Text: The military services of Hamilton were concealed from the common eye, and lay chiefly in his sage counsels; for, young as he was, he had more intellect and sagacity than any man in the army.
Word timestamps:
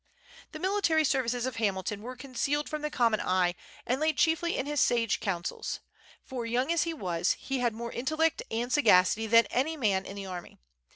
The 0.51 0.57
military 0.57 1.03
services 1.05 1.45
of 1.45 1.57
Hamilton 1.57 2.01
were 2.01 2.15
concealed 2.15 2.67
from 2.67 2.81
the 2.81 2.89
common 2.89 3.19
eye, 3.21 3.53
and 3.85 3.99
lay 4.01 4.13
chiefly 4.13 4.57
in 4.57 4.65
his 4.65 4.79
sage 4.81 5.19
counsels; 5.19 5.79
for, 6.23 6.43
young 6.43 6.71
as 6.71 6.85
he 6.85 6.91
was, 6.95 7.33
he 7.33 7.59
had 7.59 7.75
more 7.75 7.91
intellect 7.91 8.41
and 8.49 8.73
sagacity 8.73 9.27
than 9.27 9.45
any 9.51 9.77
man 9.77 10.07
in 10.07 10.15
the 10.15 10.25
army. 10.25 10.57